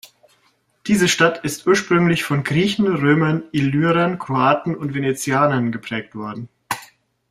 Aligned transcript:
Diese 0.87 1.07
Stadt 1.07 1.43
ist 1.45 1.67
ursprünglich 1.67 2.23
von 2.23 2.43
Griechen, 2.43 2.87
Römern, 2.87 3.43
Illyrern, 3.51 4.17
Kroaten 4.17 4.75
und 4.75 4.95
Venezianern 4.95 5.71
geprägt 5.71 6.15
worden. 6.15 6.49